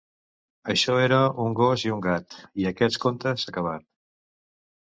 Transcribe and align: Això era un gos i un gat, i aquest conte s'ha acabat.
Això 0.73 0.95
era 1.01 1.19
un 1.43 1.53
gos 1.59 1.83
i 1.87 1.93
un 1.97 2.01
gat, 2.07 2.39
i 2.63 2.67
aquest 2.73 3.01
conte 3.07 3.35
s'ha 3.43 3.55
acabat. 3.55 3.89